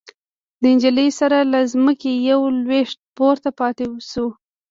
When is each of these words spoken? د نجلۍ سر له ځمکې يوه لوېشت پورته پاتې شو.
د 0.61 0.63
نجلۍ 0.75 1.09
سر 1.19 1.31
له 1.53 1.59
ځمکې 1.73 2.11
يوه 2.29 2.47
لوېشت 2.63 2.97
پورته 3.15 3.49
پاتې 3.59 3.85
شو. 4.09 4.27